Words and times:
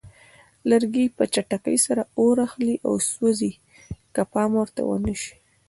لرګي 0.69 1.05
په 1.17 1.23
چټکۍ 1.33 1.77
سره 1.85 2.03
اور 2.19 2.37
اخلي 2.47 2.75
او 2.87 2.93
سوځي 3.11 3.53
که 4.13 4.21
پام 4.33 4.51
ورته 4.59 4.81
ونه 4.85 5.15
شي. 5.21 5.33